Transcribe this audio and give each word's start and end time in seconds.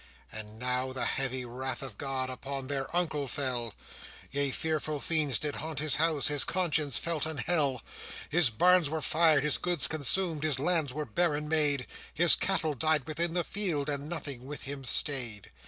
And 0.31 0.57
now 0.57 0.93
the 0.93 1.05
heavy 1.05 1.45
wrath 1.45 1.83
of 1.83 1.95
God 1.95 2.31
Upon 2.31 2.65
their 2.65 2.87
uncle 2.95 3.27
fell; 3.27 3.75
Yea, 4.31 4.49
fearful 4.49 4.99
fiends 4.99 5.37
did 5.37 5.57
haunt 5.57 5.77
his 5.77 5.97
house, 5.97 6.25
His 6.27 6.43
conscience 6.43 6.97
felt 6.97 7.27
an 7.27 7.37
hell: 7.37 7.83
His 8.27 8.49
barns 8.49 8.89
were 8.89 9.01
fired, 9.03 9.43
his 9.43 9.59
goods 9.59 9.87
consumed, 9.87 10.41
His 10.43 10.57
lands 10.57 10.91
were 10.91 11.05
barren 11.05 11.47
made, 11.47 11.85
His 12.11 12.33
cattle 12.33 12.73
died 12.73 13.05
within 13.05 13.35
the 13.35 13.43
field, 13.43 13.89
And 13.89 14.09
nothing 14.09 14.47
with 14.47 14.63
him 14.63 14.85
stayed. 14.85 15.51